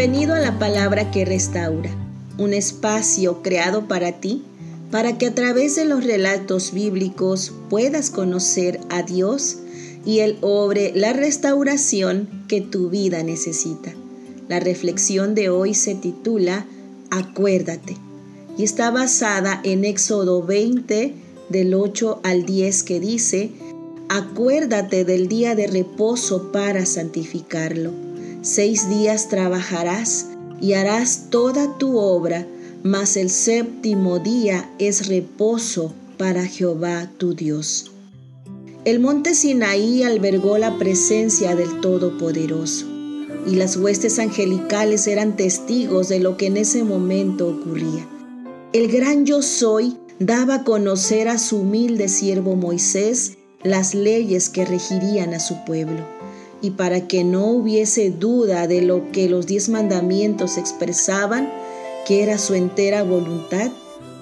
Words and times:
Bienvenido 0.00 0.34
a 0.34 0.38
la 0.40 0.58
palabra 0.58 1.10
que 1.10 1.26
restaura, 1.26 1.90
un 2.38 2.54
espacio 2.54 3.42
creado 3.42 3.86
para 3.86 4.12
ti, 4.12 4.42
para 4.90 5.18
que 5.18 5.26
a 5.26 5.34
través 5.34 5.76
de 5.76 5.84
los 5.84 6.04
relatos 6.04 6.72
bíblicos 6.72 7.52
puedas 7.68 8.08
conocer 8.08 8.80
a 8.88 9.02
Dios 9.02 9.58
y 10.06 10.20
Él 10.20 10.38
obre 10.40 10.92
la 10.94 11.12
restauración 11.12 12.30
que 12.48 12.62
tu 12.62 12.88
vida 12.88 13.22
necesita. 13.22 13.92
La 14.48 14.58
reflexión 14.58 15.34
de 15.34 15.50
hoy 15.50 15.74
se 15.74 15.94
titula 15.96 16.64
Acuérdate 17.10 17.94
y 18.56 18.62
está 18.62 18.90
basada 18.90 19.60
en 19.64 19.84
Éxodo 19.84 20.42
20 20.42 21.12
del 21.50 21.74
8 21.74 22.20
al 22.22 22.46
10 22.46 22.82
que 22.84 23.00
dice, 23.00 23.50
Acuérdate 24.08 25.04
del 25.04 25.28
día 25.28 25.54
de 25.54 25.66
reposo 25.66 26.52
para 26.52 26.86
santificarlo 26.86 28.09
Seis 28.42 28.88
días 28.88 29.28
trabajarás 29.28 30.28
y 30.62 30.72
harás 30.72 31.26
toda 31.28 31.76
tu 31.76 31.98
obra, 31.98 32.46
mas 32.82 33.18
el 33.18 33.28
séptimo 33.28 34.18
día 34.18 34.70
es 34.78 35.08
reposo 35.08 35.92
para 36.16 36.46
Jehová 36.46 37.10
tu 37.18 37.34
Dios. 37.34 37.92
El 38.86 38.98
monte 38.98 39.34
Sinaí 39.34 40.04
albergó 40.04 40.56
la 40.56 40.78
presencia 40.78 41.54
del 41.54 41.82
Todopoderoso, 41.82 42.86
y 43.46 43.56
las 43.56 43.76
huestes 43.76 44.18
angelicales 44.18 45.06
eran 45.06 45.36
testigos 45.36 46.08
de 46.08 46.20
lo 46.20 46.38
que 46.38 46.46
en 46.46 46.56
ese 46.56 46.82
momento 46.82 47.46
ocurría. 47.46 48.08
El 48.72 48.90
gran 48.90 49.26
yo 49.26 49.42
soy 49.42 49.98
daba 50.18 50.54
a 50.54 50.64
conocer 50.64 51.28
a 51.28 51.36
su 51.36 51.58
humilde 51.58 52.08
siervo 52.08 52.56
Moisés 52.56 53.36
las 53.62 53.94
leyes 53.94 54.48
que 54.48 54.64
regirían 54.64 55.34
a 55.34 55.40
su 55.40 55.62
pueblo 55.66 56.19
y 56.62 56.72
para 56.72 57.08
que 57.08 57.24
no 57.24 57.46
hubiese 57.46 58.10
duda 58.10 58.66
de 58.66 58.82
lo 58.82 59.10
que 59.12 59.28
los 59.28 59.46
diez 59.46 59.68
mandamientos 59.68 60.58
expresaban, 60.58 61.50
que 62.06 62.22
era 62.22 62.38
su 62.38 62.54
entera 62.54 63.02
voluntad, 63.02 63.70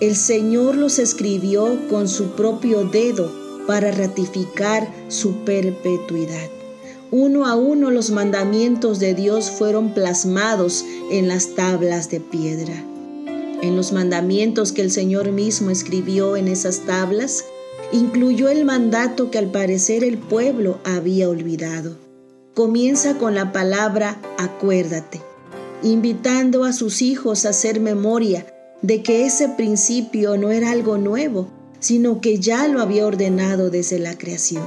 el 0.00 0.14
Señor 0.14 0.76
los 0.76 0.98
escribió 0.98 1.78
con 1.88 2.08
su 2.08 2.32
propio 2.32 2.84
dedo 2.84 3.32
para 3.66 3.90
ratificar 3.90 4.88
su 5.08 5.44
perpetuidad. 5.44 6.48
Uno 7.10 7.46
a 7.46 7.54
uno 7.56 7.90
los 7.90 8.10
mandamientos 8.10 9.00
de 9.00 9.14
Dios 9.14 9.50
fueron 9.50 9.94
plasmados 9.94 10.84
en 11.10 11.26
las 11.26 11.54
tablas 11.54 12.10
de 12.10 12.20
piedra. 12.20 12.74
En 13.60 13.76
los 13.76 13.92
mandamientos 13.92 14.72
que 14.72 14.82
el 14.82 14.90
Señor 14.90 15.32
mismo 15.32 15.70
escribió 15.70 16.36
en 16.36 16.46
esas 16.46 16.80
tablas, 16.80 17.44
incluyó 17.92 18.48
el 18.50 18.64
mandato 18.64 19.30
que 19.30 19.38
al 19.38 19.50
parecer 19.50 20.04
el 20.04 20.18
pueblo 20.18 20.78
había 20.84 21.28
olvidado 21.28 22.07
comienza 22.58 23.18
con 23.18 23.36
la 23.36 23.52
palabra 23.52 24.20
acuérdate, 24.36 25.22
invitando 25.84 26.64
a 26.64 26.72
sus 26.72 27.02
hijos 27.02 27.46
a 27.46 27.50
hacer 27.50 27.78
memoria 27.78 28.46
de 28.82 29.00
que 29.00 29.26
ese 29.26 29.48
principio 29.48 30.36
no 30.36 30.50
era 30.50 30.72
algo 30.72 30.98
nuevo, 30.98 31.46
sino 31.78 32.20
que 32.20 32.40
ya 32.40 32.66
lo 32.66 32.80
había 32.80 33.06
ordenado 33.06 33.70
desde 33.70 34.00
la 34.00 34.18
creación. 34.18 34.64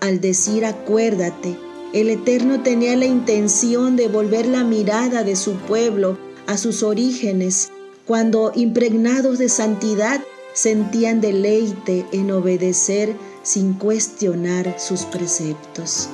Al 0.00 0.22
decir 0.22 0.64
acuérdate, 0.64 1.58
el 1.92 2.08
Eterno 2.08 2.62
tenía 2.62 2.96
la 2.96 3.04
intención 3.04 3.96
de 3.96 4.08
volver 4.08 4.46
la 4.46 4.64
mirada 4.64 5.22
de 5.22 5.36
su 5.36 5.56
pueblo 5.56 6.16
a 6.46 6.56
sus 6.56 6.82
orígenes, 6.82 7.70
cuando 8.06 8.50
impregnados 8.54 9.36
de 9.36 9.50
santidad 9.50 10.22
sentían 10.54 11.20
deleite 11.20 12.06
en 12.12 12.30
obedecer 12.30 13.14
sin 13.42 13.74
cuestionar 13.74 14.80
sus 14.80 15.02
preceptos. 15.02 16.08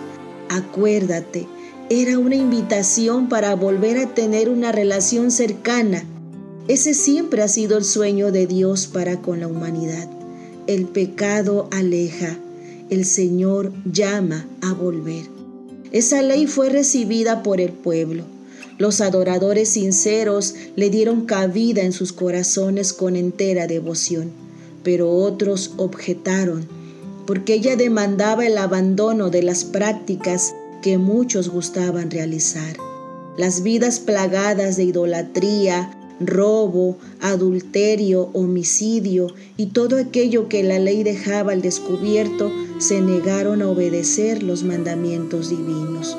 Acuérdate, 0.49 1.47
era 1.89 2.19
una 2.19 2.37
invitación 2.37 3.29
para 3.29 3.55
volver 3.55 3.99
a 3.99 4.15
tener 4.15 4.49
una 4.49 4.73
relación 4.73 5.31
cercana. 5.31 6.05
Ese 6.69 6.95
siempre 6.95 7.43
ha 7.43 7.49
sido 7.49 7.79
el 7.79 7.85
sueño 7.85 8.33
de 8.33 8.47
Dios 8.47 8.87
para 8.87 9.23
con 9.23 9.41
la 9.41 9.49
humanidad. 9.49 10.09
El 10.67 10.87
pecado 10.87 11.69
aleja, 11.71 12.39
el 12.91 13.05
Señor 13.05 13.73
llama 13.85 14.47
a 14.63 14.73
volver. 14.73 15.27
Esa 15.93 16.23
ley 16.23 16.47
fue 16.47 16.71
recibida 16.71 17.43
por 17.43 17.61
el 17.61 17.71
pueblo. 17.71 18.25
Los 18.79 19.01
adoradores 19.01 19.71
sinceros 19.71 20.55
le 20.75 20.91
dieron 20.91 21.25
cabida 21.25 21.83
en 21.83 21.93
sus 21.93 22.13
corazones 22.13 22.93
con 22.93 23.17
entera 23.17 23.67
devoción, 23.67 24.31
pero 24.83 25.11
otros 25.11 25.73
objetaron 25.77 26.67
porque 27.27 27.55
ella 27.55 27.77
demandaba 27.77 28.47
el 28.47 28.57
abandono 28.59 29.31
de 29.31 29.43
las 29.43 29.65
prácticas 29.65 30.55
que 30.83 30.99
muchos 30.99 31.49
gustaban 31.49 32.11
realizar. 32.11 32.77
Las 33.37 33.63
vidas 33.63 34.01
plagadas 34.01 34.77
de 34.77 34.85
idolatría, 34.85 35.91
robo, 36.21 36.97
adulterio, 37.21 38.31
homicidio 38.33 39.27
y 39.57 39.67
todo 39.67 39.99
aquello 39.99 40.49
que 40.49 40.63
la 40.63 40.79
ley 40.79 41.03
dejaba 41.03 41.53
al 41.53 41.61
descubierto 41.61 42.51
se 42.79 43.01
negaron 43.01 43.63
a 43.63 43.69
obedecer 43.69 44.43
los 44.43 44.63
mandamientos 44.63 45.51
divinos. 45.51 46.17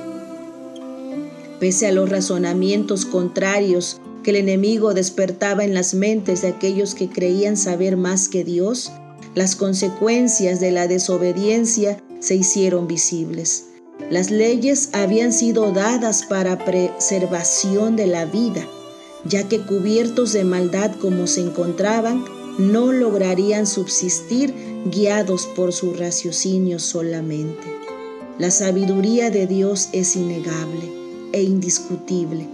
Pese 1.60 1.88
a 1.88 1.92
los 1.92 2.10
razonamientos 2.10 3.06
contrarios 3.06 4.00
que 4.22 4.32
el 4.32 4.38
enemigo 4.38 4.94
despertaba 4.94 5.64
en 5.64 5.74
las 5.74 5.94
mentes 5.94 6.42
de 6.42 6.50
aquellos 6.50 6.94
que 6.94 7.10
creían 7.10 7.58
saber 7.58 7.98
más 7.98 8.30
que 8.30 8.44
Dios, 8.44 8.92
las 9.38 9.56
consecuencias 9.56 10.60
de 10.60 10.72
la 10.72 10.88
desobediencia 10.88 12.02
se 12.20 12.34
hicieron 12.34 12.88
visibles. 12.88 13.66
Las 14.10 14.32
leyes 14.32 14.90
habían 14.94 15.32
sido 15.32 15.72
dadas 15.72 16.26
para 16.26 16.66
preservación 16.66 17.96
de 17.96 18.08
la 18.08 18.26
vida, 18.26 18.66
ya 19.26 19.48
que 19.48 19.62
cubiertos 19.62 20.34
de 20.34 20.44
maldad 20.44 20.92
como 21.00 21.28
se 21.28 21.42
encontraban, 21.42 22.26
no 22.58 22.92
lograrían 22.92 23.68
subsistir 23.68 24.56
guiados 24.86 25.46
por 25.46 25.72
su 25.72 25.94
raciocinio 25.94 26.80
solamente. 26.80 27.68
La 28.40 28.50
sabiduría 28.50 29.30
de 29.30 29.46
Dios 29.46 29.90
es 29.92 30.16
innegable 30.16 30.92
e 31.32 31.44
indiscutible, 31.44 32.48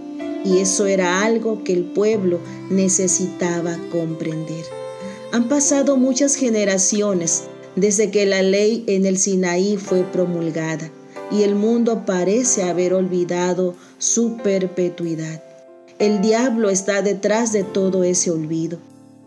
y 0.44 0.58
eso 0.58 0.84
era 0.84 1.22
algo 1.22 1.64
que 1.64 1.72
el 1.72 1.84
pueblo 1.84 2.40
necesitaba 2.68 3.78
comprender. 3.90 4.66
Han 5.34 5.48
pasado 5.48 5.96
muchas 5.96 6.36
generaciones 6.36 7.42
desde 7.74 8.12
que 8.12 8.24
la 8.24 8.40
ley 8.42 8.84
en 8.86 9.04
el 9.04 9.18
Sinaí 9.18 9.76
fue 9.78 10.04
promulgada 10.04 10.92
y 11.28 11.42
el 11.42 11.56
mundo 11.56 12.04
parece 12.06 12.62
haber 12.62 12.94
olvidado 12.94 13.74
su 13.98 14.36
perpetuidad. 14.36 15.42
El 15.98 16.20
diablo 16.20 16.70
está 16.70 17.02
detrás 17.02 17.52
de 17.52 17.64
todo 17.64 18.04
ese 18.04 18.30
olvido. 18.30 18.78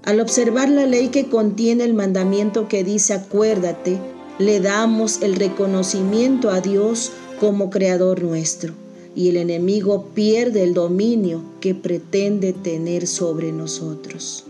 Al 0.06 0.22
observar 0.22 0.70
la 0.70 0.86
ley 0.86 1.10
que 1.10 1.26
contiene 1.26 1.84
el 1.84 1.94
mandamiento 1.94 2.70
que 2.70 2.86
dice 2.86 3.14
acuérdate, 3.14 3.98
le 4.40 4.62
damos 4.62 5.22
el 5.22 5.36
reconocimiento 5.36 6.52
a 6.52 6.62
Dios 6.62 7.12
como 7.42 7.70
creador 7.70 8.24
nuestro 8.24 8.74
y 9.14 9.28
el 9.28 9.36
enemigo 9.36 10.06
pierde 10.14 10.64
el 10.64 10.74
dominio 10.74 11.44
que 11.60 11.76
pretende 11.76 12.54
tener 12.54 13.08
sobre 13.08 13.52
nosotros. 13.52 14.46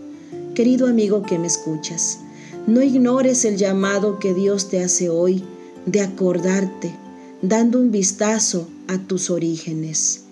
Querido 0.58 0.88
amigo 0.88 1.22
que 1.22 1.38
me 1.38 1.46
escuchas, 1.46 2.18
no 2.66 2.82
ignores 2.82 3.44
el 3.44 3.56
llamado 3.56 4.18
que 4.18 4.34
Dios 4.34 4.68
te 4.68 4.82
hace 4.82 5.08
hoy 5.08 5.44
de 5.86 6.00
acordarte, 6.00 6.92
dando 7.42 7.78
un 7.78 7.92
vistazo 7.92 8.66
a 8.88 8.98
tus 8.98 9.30
orígenes. 9.30 10.24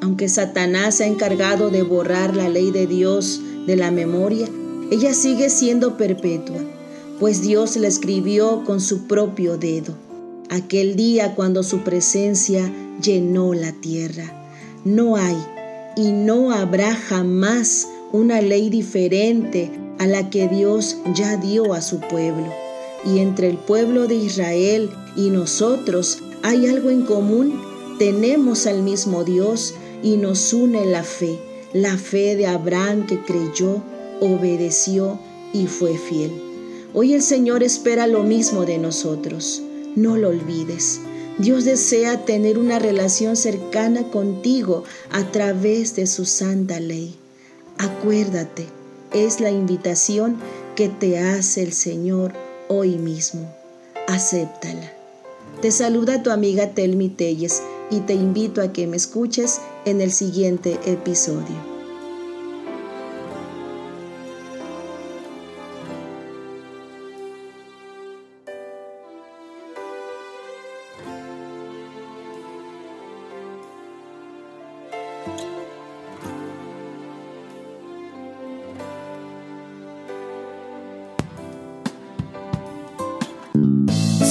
Aunque 0.00 0.28
Satanás 0.28 0.94
se 0.94 1.02
ha 1.02 1.06
encargado 1.08 1.70
de 1.70 1.82
borrar 1.82 2.36
la 2.36 2.48
ley 2.48 2.70
de 2.70 2.86
Dios 2.86 3.40
de 3.66 3.74
la 3.74 3.90
memoria, 3.90 4.46
ella 4.92 5.12
sigue 5.12 5.50
siendo 5.50 5.96
perpetua, 5.96 6.60
pues 7.18 7.42
Dios 7.42 7.76
la 7.78 7.88
escribió 7.88 8.62
con 8.64 8.80
su 8.80 9.08
propio 9.08 9.58
dedo, 9.58 9.94
aquel 10.50 10.94
día 10.94 11.34
cuando 11.34 11.64
su 11.64 11.80
presencia 11.80 12.72
llenó 13.02 13.54
la 13.54 13.72
tierra. 13.72 14.46
No 14.84 15.16
hay 15.16 15.36
y 15.96 16.12
no 16.12 16.52
habrá 16.52 16.94
jamás 16.94 17.88
una 18.12 18.40
ley 18.40 18.70
diferente 18.70 19.70
a 19.98 20.06
la 20.06 20.30
que 20.30 20.48
Dios 20.48 20.96
ya 21.14 21.36
dio 21.36 21.74
a 21.74 21.82
su 21.82 22.00
pueblo. 22.00 22.46
Y 23.04 23.18
entre 23.18 23.48
el 23.48 23.56
pueblo 23.56 24.06
de 24.06 24.14
Israel 24.14 24.90
y 25.16 25.30
nosotros 25.30 26.18
hay 26.42 26.66
algo 26.66 26.90
en 26.90 27.02
común. 27.02 27.60
Tenemos 27.98 28.66
al 28.66 28.82
mismo 28.82 29.24
Dios 29.24 29.74
y 30.02 30.16
nos 30.16 30.52
une 30.52 30.86
la 30.86 31.02
fe, 31.02 31.38
la 31.72 31.96
fe 31.96 32.36
de 32.36 32.46
Abraham 32.46 33.06
que 33.06 33.20
creyó, 33.20 33.82
obedeció 34.20 35.18
y 35.52 35.66
fue 35.66 35.96
fiel. 35.96 36.30
Hoy 36.94 37.12
el 37.12 37.22
Señor 37.22 37.62
espera 37.62 38.06
lo 38.06 38.22
mismo 38.22 38.64
de 38.64 38.78
nosotros. 38.78 39.62
No 39.96 40.16
lo 40.16 40.28
olvides. 40.28 41.00
Dios 41.38 41.64
desea 41.64 42.24
tener 42.24 42.58
una 42.58 42.78
relación 42.78 43.36
cercana 43.36 44.10
contigo 44.10 44.84
a 45.10 45.30
través 45.30 45.94
de 45.94 46.06
su 46.06 46.24
santa 46.24 46.80
ley. 46.80 47.14
Acuérdate, 47.78 48.66
es 49.12 49.40
la 49.40 49.50
invitación 49.50 50.36
que 50.74 50.88
te 50.88 51.18
hace 51.18 51.62
el 51.62 51.72
Señor 51.72 52.32
hoy 52.66 52.96
mismo. 52.96 53.54
Acéptala. 54.08 54.92
Te 55.62 55.70
saluda 55.70 56.22
tu 56.24 56.30
amiga 56.30 56.74
Telmi 56.74 57.08
Telles 57.08 57.62
y 57.90 58.00
te 58.00 58.14
invito 58.14 58.62
a 58.62 58.72
que 58.72 58.88
me 58.88 58.96
escuches 58.96 59.60
en 59.84 60.00
el 60.00 60.10
siguiente 60.10 60.78
episodio. 60.86 61.78